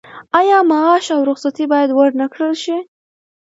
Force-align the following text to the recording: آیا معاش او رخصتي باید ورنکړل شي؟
آیا 0.39 0.57
معاش 0.71 1.05
او 1.15 1.21
رخصتي 1.29 1.65
باید 1.71 1.89
ورنکړل 1.93 2.53
شي؟ 2.63 2.77